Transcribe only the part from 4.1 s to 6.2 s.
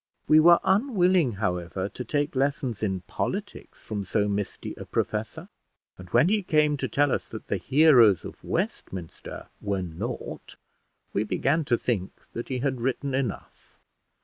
misty a professor; and